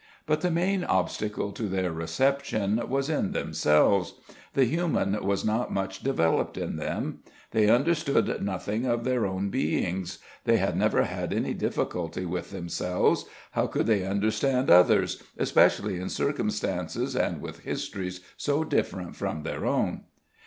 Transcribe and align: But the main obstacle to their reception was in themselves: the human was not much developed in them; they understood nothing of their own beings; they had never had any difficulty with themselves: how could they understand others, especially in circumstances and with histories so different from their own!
But 0.25 0.41
the 0.41 0.49
main 0.49 0.83
obstacle 0.83 1.51
to 1.51 1.67
their 1.67 1.91
reception 1.91 2.81
was 2.89 3.07
in 3.07 3.33
themselves: 3.33 4.15
the 4.55 4.65
human 4.65 5.23
was 5.23 5.45
not 5.45 5.71
much 5.71 6.01
developed 6.01 6.57
in 6.57 6.77
them; 6.77 7.19
they 7.51 7.69
understood 7.69 8.41
nothing 8.43 8.87
of 8.87 9.03
their 9.03 9.27
own 9.27 9.49
beings; 9.51 10.17
they 10.43 10.57
had 10.57 10.75
never 10.75 11.03
had 11.03 11.31
any 11.31 11.53
difficulty 11.53 12.25
with 12.25 12.49
themselves: 12.49 13.25
how 13.51 13.67
could 13.67 13.85
they 13.85 14.03
understand 14.03 14.71
others, 14.71 15.21
especially 15.37 15.99
in 15.99 16.09
circumstances 16.09 17.15
and 17.15 17.39
with 17.39 17.59
histories 17.59 18.21
so 18.37 18.63
different 18.63 19.15
from 19.15 19.43
their 19.43 19.67
own! 19.67 20.05